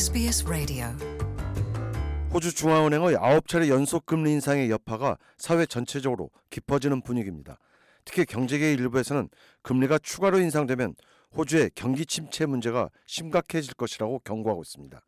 SBS 0.00 0.46
Radio. 0.46 0.86
호주 2.32 2.54
중앙은행의 2.54 3.16
9차례 3.16 3.68
연속 3.68 4.06
금리 4.06 4.32
인상의 4.32 4.70
여파가 4.70 5.18
사회 5.36 5.66
전체적으로 5.66 6.30
깊어지는 6.48 7.02
분위기입니다. 7.02 7.58
특히 8.06 8.24
경제계 8.24 8.72
일부에서는 8.72 9.28
금리가 9.60 9.98
추가로 9.98 10.38
인상되면 10.38 10.94
호주의 11.36 11.70
경기 11.74 12.06
침체 12.06 12.46
문제가 12.46 12.88
심각해질 13.04 13.74
것이라고 13.74 14.20
경고하고 14.20 14.62
있습니다. 14.62 15.02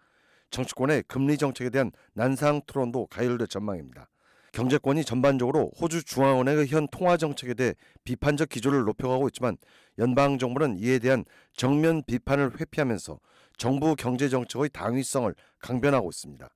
정치권의 0.51 1.05
금리 1.09 1.39
정책에 1.39 1.71
대한 1.71 1.91
난상 2.13 2.61
토론도 2.67 3.07
가열될 3.07 3.47
전망입니다. 3.47 4.11
경제권이 4.53 5.07
전반적으로 5.07 5.73
호주 5.81 6.05
중앙은행의 6.05 6.67
현 6.67 6.87
통화 6.89 7.17
정책에 7.17 7.55
대해 7.55 7.73
비판적 8.05 8.51
기조를 8.51 8.85
높여가고 8.85 9.29
있지만 9.29 9.57
연방 9.99 10.37
정부는 10.37 10.79
이에 10.81 10.99
대한 10.99 11.25
정면 11.57 12.03
비판을 12.07 12.61
회피하면서 12.61 13.19
정부 13.57 13.95
경제 13.97 14.29
정책의 14.29 14.71
당위성을 14.71 15.35
강변하고 15.61 16.11
있습니다. 16.11 16.49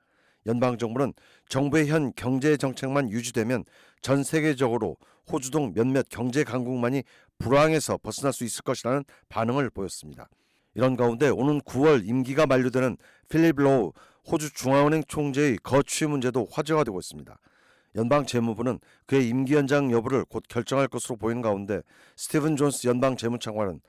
연방 0.46 0.78
정부는 0.78 1.12
정부의 1.48 1.88
현 1.88 2.12
경제 2.14 2.56
정책만 2.56 3.10
유지되면 3.10 3.64
전 4.00 4.22
세계적으로 4.22 4.96
호주 5.30 5.50
등 5.50 5.72
몇몇 5.74 6.06
경제 6.08 6.44
강국만이 6.44 7.02
불황에서 7.38 7.98
벗어날 7.98 8.32
수 8.32 8.44
있을 8.44 8.62
것이라는 8.62 9.04
반응을 9.28 9.70
보였습니다. 9.70 10.28
이런 10.74 10.96
가운데 10.96 11.28
오는 11.28 11.60
9월 11.62 12.06
임기가 12.06 12.46
만료되는 12.46 12.96
필립 13.28 13.56
로우 13.56 13.92
호주 14.30 14.52
중앙은행 14.52 15.04
총재의 15.08 15.58
거취 15.62 16.06
문제도 16.06 16.46
화제가 16.50 16.84
되고 16.84 16.98
있습니다. 16.98 17.38
연방 17.96 18.26
재무부는 18.26 18.78
그의 19.06 19.28
임기 19.28 19.54
연장 19.54 19.90
여부를 19.90 20.24
곧 20.26 20.42
결정할 20.48 20.86
것으로 20.86 21.16
보이는 21.16 21.40
가운데 21.42 21.80
스티븐 22.16 22.56
존스 22.56 22.86
연방 22.86 23.16
재무장관은 23.16 23.80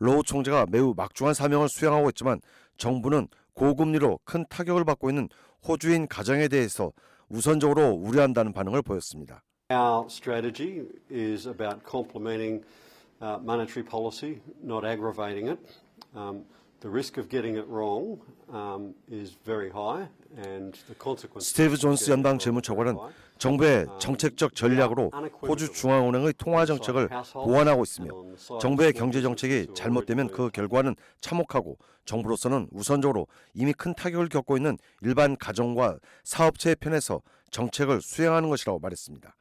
로우 0.00 0.22
총재가 0.22 0.66
매우 0.70 0.94
막중한 0.96 1.34
사명을 1.34 1.68
수행하고 1.68 2.08
있지만 2.10 2.40
정부는 2.78 3.28
고금리로 3.54 4.20
큰 4.24 4.44
타격을 4.48 4.84
받고 4.84 5.10
있는 5.10 5.28
호주인 5.66 6.08
가정에 6.08 6.48
대해서 6.48 6.90
우선적으로 7.28 7.90
우려한다는 7.90 8.52
반응을 8.52 8.82
보였습니다. 8.82 9.42
Our 9.70 10.06
strategy 10.06 10.82
is 11.12 11.46
about 11.46 11.84
complementing 11.88 12.64
uh, 13.22 13.38
monetary 13.40 13.86
policy, 13.86 14.40
not 14.64 14.84
aggravating 14.84 15.50
it. 15.50 15.60
Um, 16.80 16.90
the 16.90 16.90
risk 16.90 17.18
of 17.18 17.28
getting 17.28 17.56
it 17.56 17.66
wrong 17.68 18.20
um, 18.52 18.94
is 19.10 19.36
very 19.44 19.70
high, 19.70 20.08
and 20.36 20.74
the 20.86 20.94
consequences. 20.98 21.52
스티브 21.52 21.76
존스 21.76 22.10
연방 22.10 22.38
재무長官은 22.38 22.96
정부의 23.38 23.86
정책적 23.98 24.54
전략으로 24.54 25.10
호주 25.42 25.72
중앙은행의 25.72 26.34
통화 26.36 26.66
정책을 26.66 27.08
보완하고 27.32 27.82
있으며 27.84 28.10
정부의 28.60 28.92
경제 28.92 29.22
정책이 29.22 29.68
잘못되면 29.74 30.28
그 30.28 30.50
결과는 30.50 30.94
참혹하고 31.20 31.78
정부로서는 32.04 32.68
우선적으로 32.72 33.28
이미 33.54 33.72
큰 33.72 33.94
타격을 33.94 34.28
겪고 34.28 34.56
있는 34.56 34.76
일반 35.00 35.36
가정과 35.36 35.98
사업체의 36.24 36.76
편에서 36.76 37.22
정책을 37.50 38.02
수행하는 38.02 38.50
것이라고 38.50 38.78
말했습니다. 38.78 39.34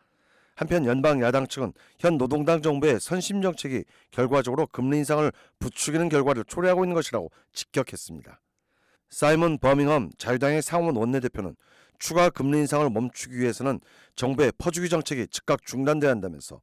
한편 0.60 0.86
연방 0.86 1.22
야당 1.22 1.48
측은 1.48 1.72
현 2.00 2.18
노동당 2.18 2.62
정부의 2.62 3.00
선심 3.00 3.42
정책이 3.42 3.86
결과적으로 4.12 4.68
금리 4.68 4.98
인상을 4.98 5.32
부추기는 5.58 6.10
결과를 6.10 6.44
초래하고 6.44 6.84
있는 6.84 6.96
것이라고 6.96 7.32
직격했습니다. 7.54 8.42
사이먼 9.10 9.60
버밍엄 9.60 10.10
자유당의 10.18 10.62
상원 10.62 10.98
원내대표는 10.98 11.56
추가 11.98 12.30
금리 12.30 12.58
인상을 12.58 12.90
멈추기 12.90 13.40
위해서는 13.40 13.80
정부의 14.18 14.52
퍼주기 14.58 14.90
정책이 14.90 15.28
즉각 15.28 15.66
중단돼야 15.66 16.12
한다면서 16.12 16.60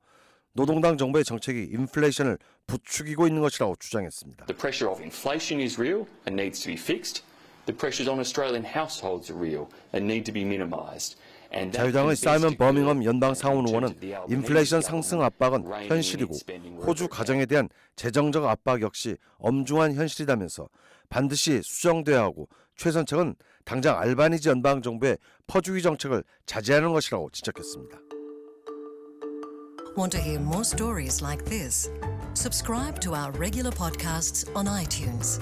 노동당 0.53 0.99
정부의 0.99 1.25
정책이 1.25 1.71
인플레이션을 1.73 2.37
부추기고 2.67 3.27
있는 3.27 3.41
것이라고 3.41 3.77
주장했습니다. 3.77 4.45
The 4.45 4.59
pressure 4.59 4.93
of 4.93 5.03
inflation 5.03 5.59
is 5.65 5.81
real 5.81 6.05
and 6.29 6.39
needs 6.39 6.63
to 6.63 6.69
be 6.69 6.77
fixed. 6.77 7.25
The 7.65 7.75
pressures 7.75 8.11
on 8.11 8.21
Australian 8.21 8.67
households 8.67 9.33
are 9.33 9.41
real 9.41 9.69
and 9.95 10.05
need 10.05 10.31
to 10.31 10.35
be 10.35 10.43
minimised. 10.43 11.17
자유당의 11.73 12.17
사이먼 12.17 12.57
버밍엄 12.57 13.05
연방 13.05 13.35
상원 13.35 13.67
의원은 13.67 13.89
of 13.89 14.01
the 14.01 14.15
Albanese 14.15 14.37
인플레이션 14.37 14.83
상승 14.83 15.23
압박은 15.23 15.89
현실이고 15.89 16.35
호주 16.87 17.09
가정에 17.09 17.47
대한 17.47 17.69
재정적 17.97 18.45
압박 18.45 18.83
역시 18.83 19.17
엄중한 19.39 19.95
현실이다면서 19.95 20.69
반드시 21.09 21.61
수정돼야 21.63 22.23
하고 22.23 22.49
최선책은 22.77 23.37
당장 23.65 23.99
알바니지 23.99 24.49
연방 24.49 24.83
정부의 24.83 25.19
퍼주기 25.47 25.83
정책을 25.83 26.23
자제하는 26.47 26.93
것이라고 26.93 27.31
지적했습니다. 27.31 27.99
Want 29.97 30.11
to 30.11 30.21
hear 30.21 30.39
more 30.39 30.63
stories 30.63 31.23
like 31.23 31.45
this? 31.47 31.91
Subscribe 32.35 33.01
to 33.01 33.15
our 33.15 33.33
regular 33.33 33.73
podcasts 33.73 34.47
on 34.55 34.67
iTunes. 34.69 35.41